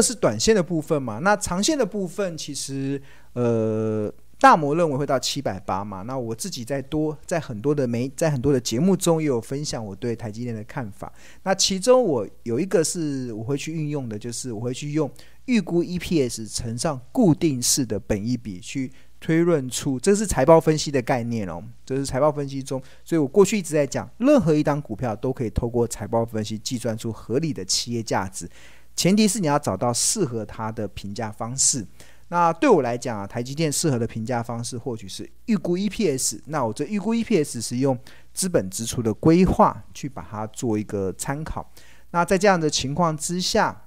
[0.00, 1.18] 个是短线的部分嘛。
[1.18, 3.00] 那长线的部分，其实
[3.34, 6.02] 呃，大摩认为会到七百八嘛。
[6.02, 11.12] 那我自己在多在很多的媒在很多的节目中也有分享我对台积电的看法。
[11.42, 15.10] 那其中我有一个是我会去运用的，就是我会去用
[15.44, 18.90] 预估 EPS 乘上固定式的本益比去。
[19.22, 28.48] 推论出，这是财报分析的概念哦，这是财报分析中，所以我过去一直在讲，任何一档股票都可以透过财报分析计算出合理的企业价值，
[28.94, 31.86] 前提是你要找到适合它的评价方式。
[32.28, 37.98] 那对我来讲啊，台积电适合的评价方式或许是预估 EPS，那我这预估 EPS 是用
[38.32, 41.72] 资本支出的规划去把它做一个参考。
[42.10, 43.84] 那在这样的情况之下。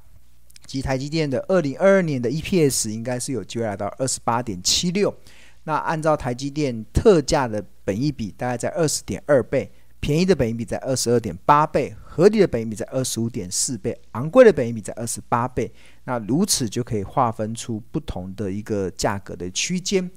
[0.65, 5.13] 及台积电的二零二二年的 EPS 应该是有机会来到二十八点七六，
[5.65, 20.07] 那按照台积电特价的本益比大概在二十点二倍，便宜的本益比在二十二点八倍，合理的本益比在二十五点四倍，昂贵的本益比在二十八倍，那如此就可以划分出不同的一个价格的区间。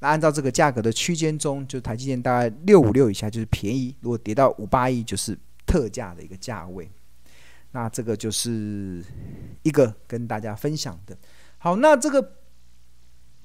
[0.00, 6.90] 那按照这个价格的区间中，就台积电大概六五六以下就是便宜，如果跌到五八一就是特价的一个价位。
[7.72, 9.02] 那这个就是
[9.62, 11.16] 一个跟大家分享的。
[11.56, 12.34] 好，那这个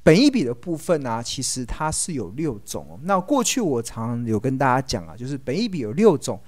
[0.04, 3.00] 本益比的部分呢、其实它是有六种。
[3.04, 6.42] 那过去我常有跟大家讲啊，就是本益比有六种，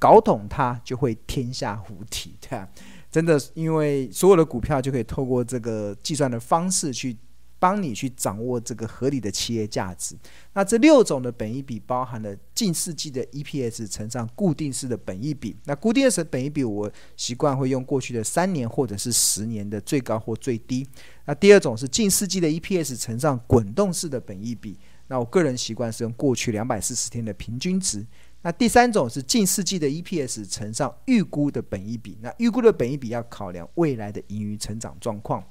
[0.00, 2.68] 搞懂它就会天下无敌，对啊，
[3.12, 7.16] 真的，因为所有的股票就可以透过这个计算的方式去。
[7.62, 10.16] 帮你去掌握这个合理的企业价值。
[10.54, 15.54] 那这六种的本益比包含了近世纪的 EPS 乘上固定式的本益比。
[15.66, 20.88] 那固定式的本益比我习惯会用过去的三年或者是十年的最高或最低。
[21.26, 24.78] 那第二种是近世纪的 EPS 乘上滚动式的本益比。
[25.08, 28.06] 那我个人习惯是用过去两百四十天的平均值。
[28.42, 32.16] 那第三种是近世纪的 EPS 乘上预估的本益比。
[32.22, 35.44] 那预估的本益比要考量未来的盈余成长状况。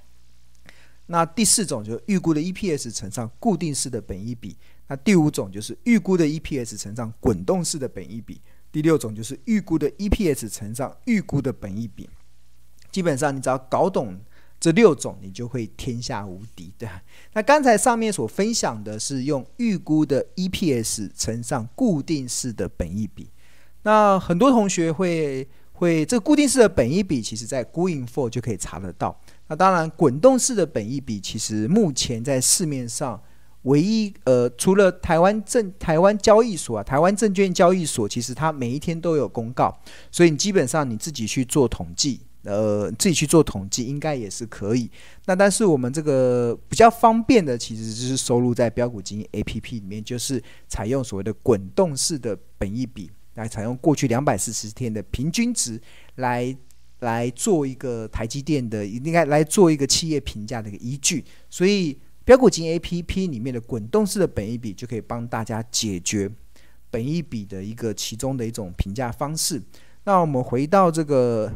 [1.05, 4.55] 那第四种就是预估的 EPS 乘上固定式的本益比，
[4.87, 8.41] 那第五种就是预估的 EPS 乘上滚动式的本益比，
[8.71, 12.09] 第六种就是预估的 EPS 乘上预估的本益比。
[12.91, 14.19] 基本上你只要搞懂
[14.59, 16.87] 这六种，你就会天下无敌，对。
[17.33, 23.29] 那刚才上面所分享的是用预估的 EPS 乘上固定式的本益比，
[23.83, 29.17] 那很多同学会会这个固定式的本益比，其实在 Going For 就可以查得到。
[29.47, 33.19] 那当然，滚动式的本益比其实目前在市面上
[33.63, 39.75] 唯一呃，除了台湾证台湾交易所啊，台湾证券交易所，其实它每一天都有公告，
[40.11, 44.89] 所以你基本上你自己去做统计，呃，自己去做统计应该也是可以。
[45.25, 55.81] 那但是我们这个比较方便的，其实就是收录在标股金 APP 里面，就是采用所谓的滚动式的本益比，来采用过去两百四十天的平均值
[56.15, 56.55] 来。
[57.01, 66.29] 来做一个台积电的，应该来做一个企业评价的一个依据，所以标股金 APP 里面的滚动式的本益比就可以帮大家解决
[66.91, 69.61] 本益比的一个其中的一种评价方式。
[70.03, 71.49] 那我们回到这个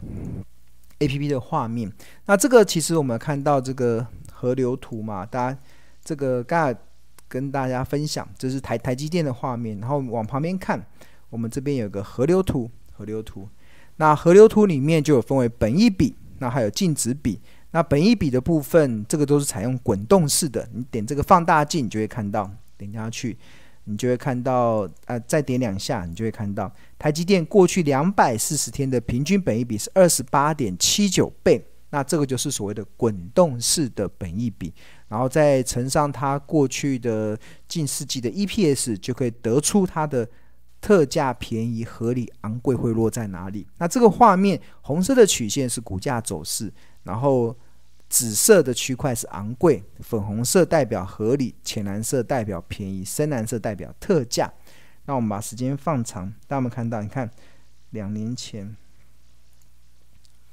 [1.07, 1.91] APP 的画面，
[2.25, 5.59] 那这个其实我们看到这个河流图嘛，大家
[6.03, 6.79] 这个刚才
[7.27, 10.83] 跟大家分享，这是台台积电的画面，然后往旁边看，
[11.29, 13.47] 我们这边有个河流图，河流图。
[13.97, 17.39] 那河流图里面就有分为本一笔，那还有净值笔。
[17.71, 20.67] 那本一笔的部分，这个都是采用滚动式的。
[20.73, 23.37] 你点这个放大镜，你就会看到，点下去，
[23.85, 31.65] 你就会看到，呃，再点两下，你就会看到台积电过去两百四十天的平均本益比是二十八点七九倍。
[31.89, 34.73] 那这个就是所谓的滚动式的本益比，
[35.07, 40.27] 然后再乘上它过去的近世纪的 EPS，就可以得出它的。
[40.83, 43.65] 特价便宜、合理、昂贵会落在哪里？
[43.77, 46.69] 那这个画面，红色的曲线是股价走势，
[47.03, 47.57] 然后
[48.13, 54.53] 紫色的区块是昂贵，粉红色代表合理，浅蓝色代表便宜，深蓝色代表特价。
[55.05, 57.01] 那我们把时间放长，大家有没有看到？
[57.01, 57.27] 你看，
[57.89, 58.77] 两年前，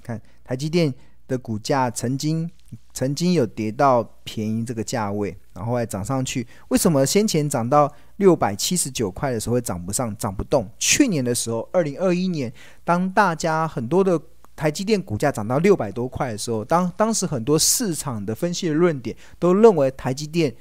[0.03, 0.95] 看台积电
[1.29, 2.51] 的股价曾经
[2.95, 6.47] 曾经有跌到便宜这个价位，然后还涨上去。
[6.69, 7.95] 为什么先前涨到？
[8.17, 10.71] 六百七十九块的时候会涨不上、涨不动。
[10.79, 12.51] 去年的时候，二零二一年，
[12.85, 14.21] 当大家很多的
[14.61, 20.55] 台积电股价涨到六百多块的时候，当当时很多市场的分析的论点都认为台积电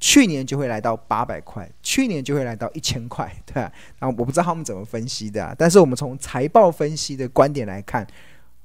[0.00, 3.70] 去年就会来到八百块，去年就会来到一千块，对吧？
[3.98, 8.06] 然后我不知道他们怎么分析的，但是我们从财报分析的观点来看，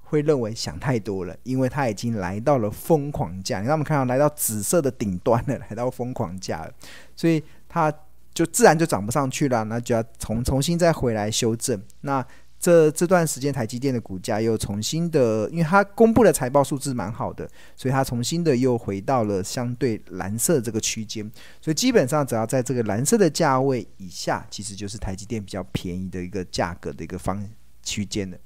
[0.03, 3.59] 会认为想太多了，因为它已经来到了疯狂价。
[3.59, 6.71] 你看我们看到来到紫色的顶端了，来到疯狂价了，
[7.13, 7.93] 所以它。
[8.33, 11.77] 就自然就涨不上去了，那就要重重新再回来修正。
[11.99, 12.25] 那
[12.61, 21.29] 这这段时间台积电的股价又重新的，因为它公布的财报数字蛮好的，所以它重新的又回到了相对蓝色这个区间。
[21.59, 27.43] 所以基本上只要在这个蓝色的价位以下，其实就是台积电比较便宜的一个价格的一个方
[27.81, 28.39] 区间的。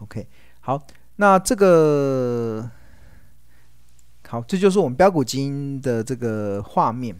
[0.00, 0.26] OK，
[0.60, 0.86] 好，
[1.16, 2.70] 那这个
[4.28, 7.18] 好，这就是我们标股基因的这个画面。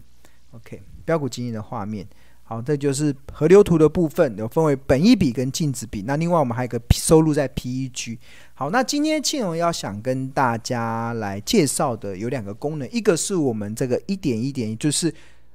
[0.51, 2.07] OK，标股基因的画面。
[2.49, 6.03] 好，这就是河流图的部分，有分为本益比跟净值比。
[6.03, 8.17] 那另外我们还有个收入在 PEG。
[8.53, 15.13] 好，那今天庆荣要想跟大家来介绍的有两个功能，一个是我们这个一点一点，就是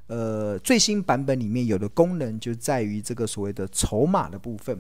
[0.09, 4.79] 呃最新版本里面有的功能，就在于这个所谓的筹码的部分。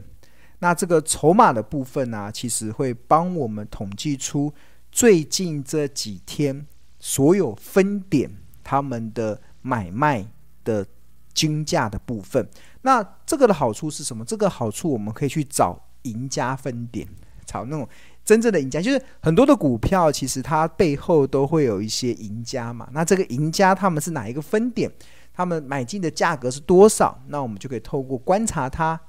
[0.58, 4.52] 那这个筹码的部分呢、其实会帮我们统计出
[4.90, 6.66] 最近这几天
[6.98, 8.30] 所有分点
[8.62, 10.26] 他们的买卖
[10.62, 10.86] 的。
[11.34, 12.46] 均价的部分，
[12.82, 14.24] 那这个的好处是什么？
[14.24, 17.06] 这个好处我们可以去找赢家分点，
[17.46, 17.88] 找那种
[18.24, 22.88] 真正的赢家，就是很多的股票其实它背后都会有一些赢家嘛。
[22.92, 24.90] 那这个赢家他们是哪一个分点？
[25.34, 27.18] 他们买进的价格是多少？
[27.28, 29.00] 那我们就可以透过观察它，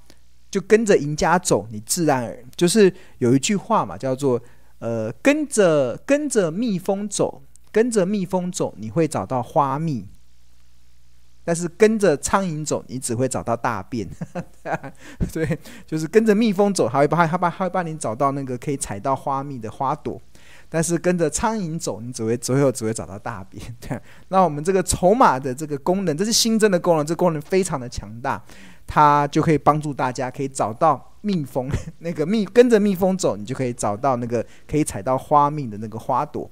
[0.50, 4.42] 就跟着赢家走，你自然而然就是有一句话嘛，叫做
[4.80, 7.42] 呃跟着跟着蜜蜂走，
[7.74, 10.08] 跟着蜜蜂走，你会找到花蜜。
[11.44, 14.08] 但是跟着苍蝇走，你只会找到大便。
[15.32, 20.22] 对，就是跟着蜜蜂走，它会帮它帮它会帮你找到那个可以采到花蜜的花朵。
[20.70, 23.64] 但是跟着苍蝇走，你只会最后只会找到大便。
[23.80, 24.00] 对，
[24.30, 28.42] 那我们这个筹码的这个功能，这是新增的功能，这功能非常的强大，
[28.88, 31.70] 它就可以帮助大家可以找到蜜蜂
[32.00, 36.50] 那个蜜，跟着蜜蜂走，你就可以找到那个可以采到花蜜的那个花朵。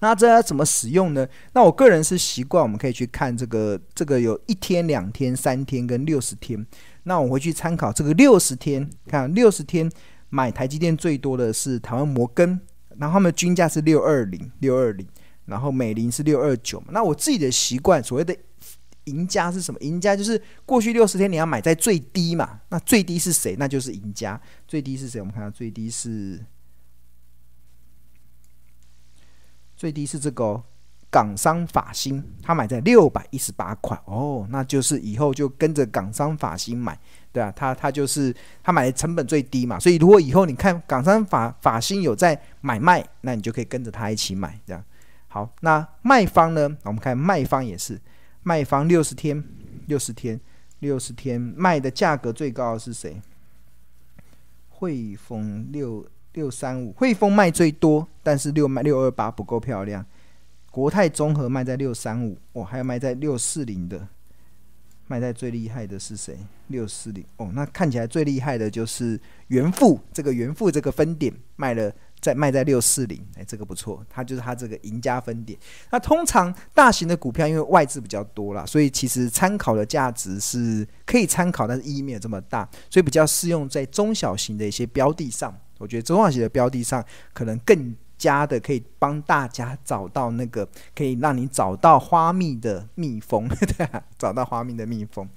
[0.00, 1.26] 那这要怎么使用呢？
[1.52, 6.66] 那我个人是习惯，我们可以去看这个，这个有一天、两天、三天跟六十天。
[7.04, 9.90] 那我们会去参考这个六十天，看六十天
[10.28, 12.60] 买台积电最多的是台湾摩根，
[12.96, 15.06] 然后他们均价是六二零六二零，
[15.46, 16.82] 然后美林是六二九。
[16.90, 18.36] 那我自己的习惯，所谓的
[19.04, 19.78] 赢家是什么？
[19.80, 22.60] 赢家就是过去六十天你要买在最低嘛。
[22.68, 23.56] 那最低是谁？
[23.58, 24.40] 那就是赢家。
[24.68, 25.20] 最低是谁？
[25.20, 26.38] 我们看到最低是。
[29.80, 30.62] 最低是这个、
[31.08, 36.98] 港商法兴，他买在六百一十八块哦，那就是以后就跟着港商法兴买，
[37.32, 44.84] 对啊，他他就是他买的成本最低嘛，所以如果以后你看港商法法兴有在买卖，那你就可以跟着他一起买，这样。
[45.28, 46.76] 好，那卖方呢？
[46.82, 47.98] 我们看卖方也是，
[48.42, 49.42] 卖方六十天，
[49.86, 50.38] 六十天，
[50.80, 53.22] 六十天卖的价格最高是谁？
[54.68, 56.06] 汇丰六。
[56.32, 60.04] 六三五，汇丰卖最多，但是六卖六二八不够漂亮。
[60.70, 64.06] 国泰综合卖在六三五，哦，还有卖在六四零的，
[65.06, 66.38] 卖在最厉害的是谁？
[66.68, 71.92] 六四零，哦，那看起来最厉害的就是元富，这个元富这个分点卖了。
[72.20, 75.58] 在卖在六四零，哎，这个不错，它就是它这个赢家分点。
[75.90, 85.58] 那通常大型的股票因为外资比较多啦，所以其实参考的价值是可以参考，但是意义没有这么大，所以比较适用在中小型的一些标的上。
[85.80, 95.28] 我觉得中小型的标的上可能更加的可以帮大家找到那个可以让你找到花蜜的蜜蜂， 对啊，找到花蜜的蜜蜂。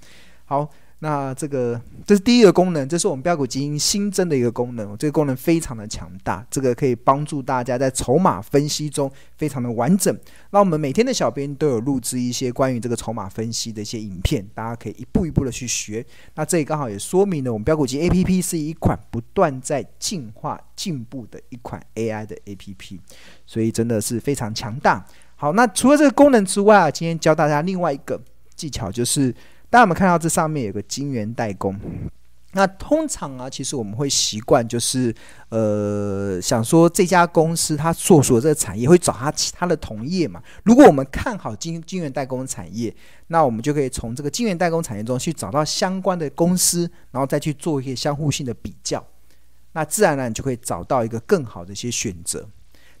[0.44, 0.70] 好。
[1.04, 10.18] 那这个这是第一个功能，这是我们标股基因新增的一个功能，这个功能非常的强大，这个可以帮助大家在筹码分析中非常的完整。
[10.48, 16.02] 那我们每天的小编都有录制一些关于这个筹码分析的一些影片，大家可以一步一步的去学。
[16.36, 22.98] 那这里刚好也说明了我们标股基 APP 是一款不断在进化进步的一款 AI 的 APP，
[23.44, 25.04] 所以真的是非常强大。
[25.36, 28.18] 好，那除了这个功能之外啊，今天教大家另外一个
[28.56, 29.34] 技巧就是。
[29.74, 31.76] 大家有看到这上面有个晶圆代工？
[32.52, 35.12] 那通常啊，其实我们会习惯就是，
[35.48, 40.40] 呃，想说这家公司它所属的这个产业会找它其他的同业嘛。
[40.62, 42.94] 如果我们看好晶晶圆代工产业，
[43.26, 49.04] 那我们就可以从这个晶圆代工产业中去找到相关的公司，然后再去做一些相互性的比较。
[49.72, 52.48] 那自然而然就可以找到一个更好的一些选择。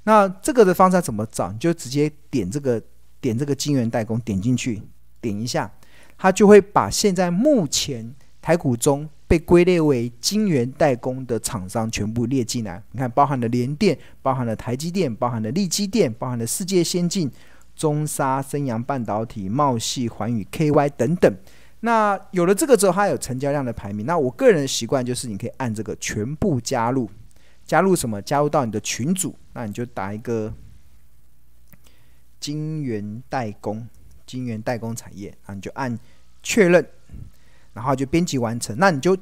[0.02, 1.52] 那这个的方式怎么找？
[1.52, 2.82] 你就直接点这个
[3.20, 4.82] 点这个晶圆代工，点进去，
[5.20, 5.70] 点一下。
[6.16, 12.82] 它就会把现在目前台股中被归类为晶圆代工的厂商全部列进来。
[12.92, 17.30] 你看，包含了联电，包含了台积电，包含了力积电，包含了世界先进、
[17.74, 21.34] 中沙、升阳半导体、茂系、环宇、KY 等等。
[21.80, 24.06] 那有了这个之后，它有成交量的排名。
[24.06, 27.10] 那我个人的习惯就是，你可以按这个全部加入，
[27.66, 28.22] 加入什么？
[28.22, 29.34] 加入到你的群组。
[29.52, 30.52] 那你就打一个
[32.40, 33.86] 晶圆代工。
[34.34, 35.96] 晶圆代工产业啊，你就按
[36.42, 36.84] 确认，
[37.72, 38.76] 然后就编辑完成。
[38.78, 39.16] 那你就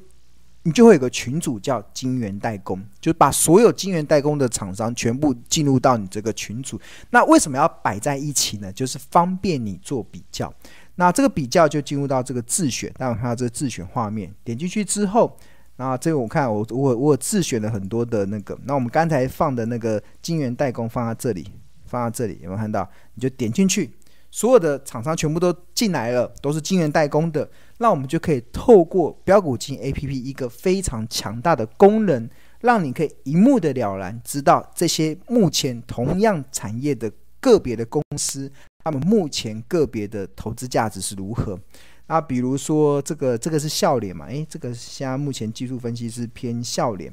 [0.63, 6.81] 你就会有个群组叫晶圆代工，就把所有晶圆代工的厂商全部进入到你这个群组。
[7.11, 8.73] 那为什么要摆在一起呢？
[8.73, 10.53] 就是方便你做比较。
[10.95, 15.37] 那这个比较就进入到这个自选，大家看到这个自选画面，点进去之后，
[15.77, 18.59] 那这个我看我我我自选了很多的那个。
[18.65, 21.49] 那我们刚才放的那个晶圆代工放在这里，
[21.87, 22.89] 放在这里有没有看到？
[23.15, 23.91] 你就点进去。
[24.35, 27.47] 所有的厂商全部都进来了，都是晶圆代工的，
[27.77, 32.27] 那我们就可以透过标股金 APP 一个非常强大的功能，
[32.61, 38.51] 让你可以一目的了然，知道这些目前同样产业的个别的公司，
[38.83, 41.61] 他们目前个别的投资价值是如何。
[42.07, 44.25] 那比如说这个这个是笑脸嘛？
[44.29, 47.13] 诶，这个现在目前技术分析是偏笑脸，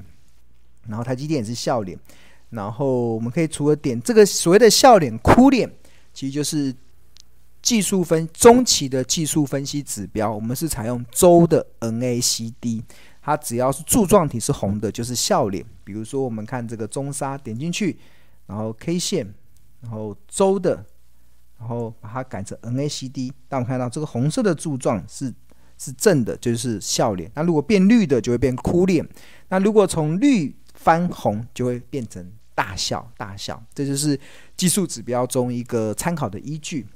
[0.88, 1.99] 然后台积电也是笑脸，
[2.51, 5.69] 然后我们可以除了点这个所谓的笑脸哭脸，
[6.13, 6.73] 其实就是。
[7.61, 12.81] 技术分中期的技术分析指标，我们是采用周的 NACD，
[13.21, 15.65] 它只要是柱状体是红的，就是笑脸。
[15.83, 17.99] 比如说，我们看这个中沙，点进去，
[18.47, 19.33] 然后 K 线，
[19.81, 20.85] 然后周的，
[21.59, 25.33] 然后把它改成 NACD，当我们看到这个红色的柱状是
[25.77, 27.29] 是正的，就是笑脸。
[27.35, 29.07] 那如果变绿的，就会变哭脸。
[29.49, 33.61] 那如果从绿翻红，就会变成大笑，大笑。
[33.73, 34.17] 这就是
[34.55, 36.87] 技术指标中一个参考的依据。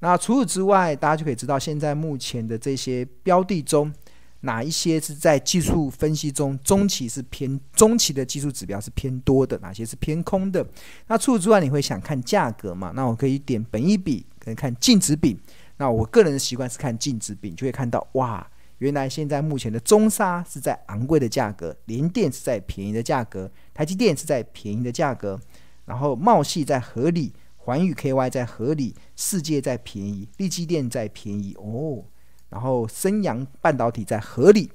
[0.00, 3.92] 那除此之外，大家就可以知道，现在目前的这些标的中，
[4.40, 10.66] 哪一些是在技术分析中中期是偏中期的技术指标是偏多的，哪些是偏空的？
[11.06, 12.92] 那除此之外，你会想看价格嘛？
[12.96, 15.38] 那我可以点本一比，可以看净值比。
[15.76, 18.46] 那我个人的习惯是看净值比，就会看到哇，
[18.78, 25.38] 原来现在目前的中沙是在昂贵的价格，联电是在便宜的价格，台积电是在便宜的价格，
[25.84, 27.30] 然后茂系在合理。
[27.62, 31.54] 环宇 KY 在合理，世界在便宜，力积电在便宜。
[31.58, 32.02] 哦，
[32.48, 34.72] 然后升阳半导体在合理，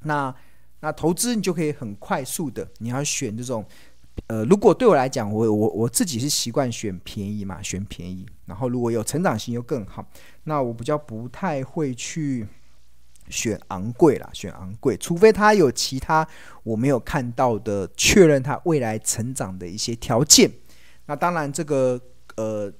[0.00, 0.34] 那
[0.80, 3.64] 那投资你就可以很快速的，你要选这种，
[4.28, 10.08] 呃，如果对我来讲，我我我自己是习惯选便宜嘛，选便宜，然后如果有成长性又更好，
[10.44, 12.48] 那我比较不太会去
[13.28, 16.26] 选昂贵啦，选昂贵，除非它有其他
[16.62, 20.50] 我没有看到的确认它未来成长的一些条件。
[21.08, 21.98] 那当然，这个
[22.36, 22.70] 呃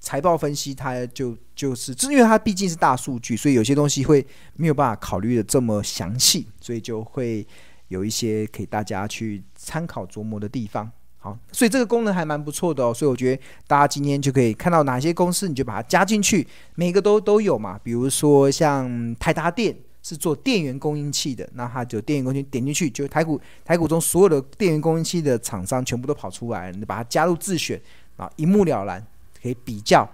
[0.00, 7.46] 财报分析，它就就是，因为它毕竟是大数据，所以有些东西会没有办法考虑的这么详细，所以就会
[7.88, 10.90] 有一些可以大家去参考琢磨的地方。
[11.18, 12.94] 好，所以这个功能还蛮不错的哦。
[12.94, 17.78] 所以我觉得大家今天就可以看到哪些公司，你就把它加进去，每个都都有嘛。
[17.84, 19.76] 比如说像泰达电。
[20.04, 27.80] 是做电源供应器的，那它就电源供应点进去，就台股台股中所有的电源供应器的厂商全部都跑出来了，你把它加入自选，
[28.18, 29.04] 啊，一目了然，
[29.42, 30.06] 可以比较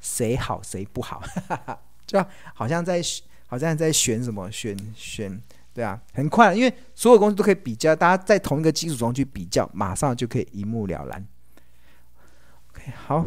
[0.00, 2.24] 谁好谁不好，哈哈，就
[2.54, 3.02] 好像在
[3.46, 5.38] 好像在选什么选选，
[5.74, 11.26] 对啊，很快，因为所有公司都可以比较，大家在同一个基础中去比较，马上就可以一目了然。
[12.70, 13.26] OK，好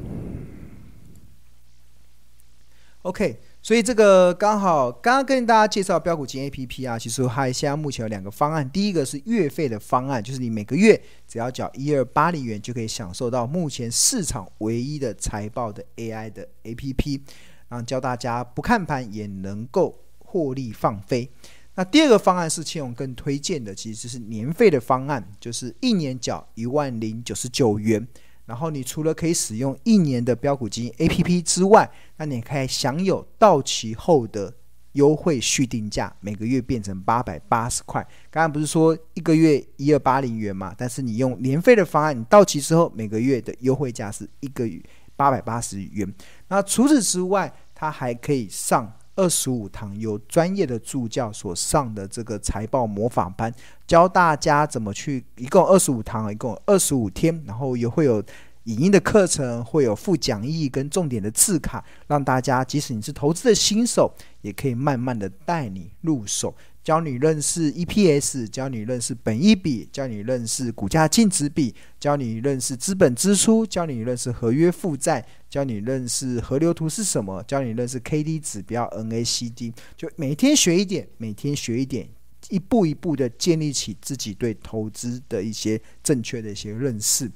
[3.03, 3.39] ，OK。
[3.61, 8.69] 所以这个刚好刚刚跟大家介绍标股金 APP 啊，其实还现在目前有两个方案。
[8.69, 17.21] 第一个是月费的方案，就是你每个月只要缴一二八零元，就可以享受到目前市场唯一的财报的 AI 的 APP，
[17.67, 21.29] 然后教大家不看盘也能够获利放飞。
[21.75, 28.07] 那第二个方案是庆荣更推荐的，其实是年费的方案，就是一年缴一万零九十九元。
[28.47, 34.51] 然后你除了可以使用一年的标股基金 APP 之外，那你可以享有到期后的
[34.93, 38.01] 优惠续定价，每个月变成八百八十块。
[38.31, 40.73] 刚刚不是说一个月一二八零元嘛？
[40.77, 44.81] 但是你用年费的方案，你到期之后每个月的优惠价是一个月
[45.15, 46.11] 八百八十元。
[46.47, 48.91] 那除此之外，它还可以上。
[49.17, 53.53] 二十五堂有专业的助教所上的这个财报模仿班，
[53.85, 58.23] 教大家怎么去，一共二十五堂，一共二十五天，然后也会有
[58.63, 66.55] 影音的课程，会有附讲义跟重点的字卡，让大家即使你是投资的新手，也可以慢慢的带你入手。
[66.87, 82.07] 教你认识 EPS，教你认识本益比，教你认识股价净值比，教你认识资本支出，教你认识合约负债，教你认识河流图是什么，教你认识 KD 指标 NACD，就每天学一点，每天学一点，
[82.47, 87.29] 一步一步的建立起自己对投资的一些正确的一些认识。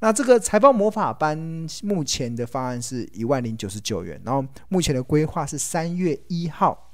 [0.00, 1.36] 那这个财报魔法班
[1.82, 6.90] 目前的方案是一万零九十九元，然后目前的规划是三月一号。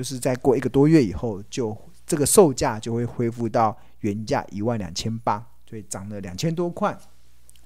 [0.00, 1.76] 就是再过一个多月以后，就
[2.06, 6.98] 这个售价就会恢复到原价一万两千八，所以涨了两千多块。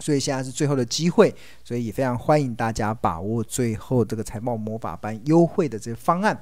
[0.01, 6.37] 所以现在是最后的机会，所以也非常欢迎大家把握最后这个财报魔法班优惠的这个方案。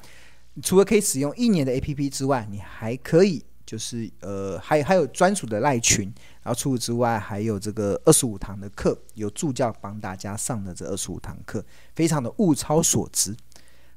[0.62, 3.44] 除了可以使用一年的 APP 之外，你还可以。
[3.66, 6.10] 就是呃，还还有专属的赖群，
[6.42, 11.62] 然后除此之外，还有这个二十五堂的课，有助教帮大家上的这二十五堂课，
[11.94, 13.36] 非常的物超所值。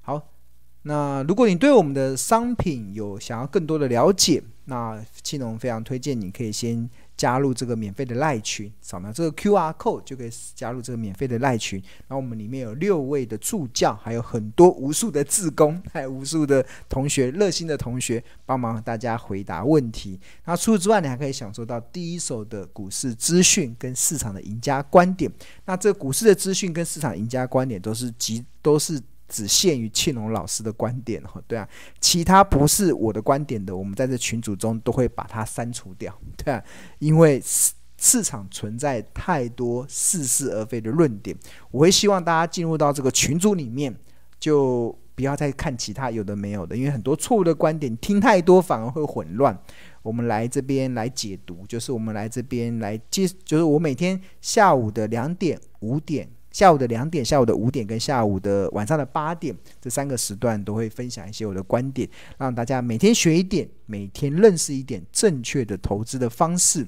[0.02, 0.22] 好，
[0.88, 6.90] 那如果你对我们的商品有想要更多的了解，那庆隆非常推荐你可以先。
[7.18, 11.82] 加入这个免费的赖群，扫描这个 QR code 就可以加入这个免费的赖群。
[12.10, 20.20] 然后我们里面有六位的助教，还有很多无数的志工，还有无数的同学，热心的同学帮忙大家回答问题。
[20.44, 25.32] 那除此之外，你还可以享受到第一手的股市资讯跟市场的赢家观点。
[25.64, 29.02] 那这股市的资讯跟市场赢家观点都是极都是。
[29.28, 31.68] 只限于庆隆老师的观点哦，对啊，
[32.00, 36.64] 其他不是我的观点的，我们在这群组中都会把它删除掉， 对啊，
[37.00, 41.36] 因为市市场存在太多似是而非的论点，
[41.72, 43.96] 我会希望大家进入到这个群组里面，
[44.40, 49.58] 就不要再看其他有的没有的，因为很多错误的观点听太多反而会混乱。
[50.04, 56.30] 我们来这边来解读，就是我们来这边来接，就是我每天下午的两点、五点。
[56.56, 66.88] 下午的两点、下午的五点跟下午的晚上的八点这三个时段都会分享一些我的观点，让大家每天学一点，每天认识一点正确的投资的方式。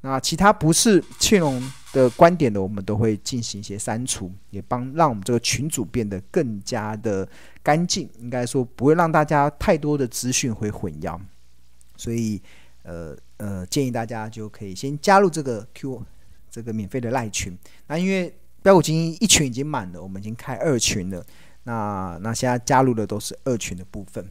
[0.00, 7.28] 那其他不是庆隆的观点的，我们都会进行一些删除，也帮让我们这个群组变得更加的
[7.62, 8.08] 干净。
[8.18, 11.20] 应该说不会让大家太多的资讯会混淆，
[11.98, 12.40] 所以
[12.84, 16.02] 呃呃建议大家就可以先加入这个 Q
[16.50, 17.54] 这个免费的赖群。
[17.86, 21.24] 那因为标股基金一群已经满了，我们已经开二群了。
[21.64, 24.24] 那那现在加入的都是二群的部分。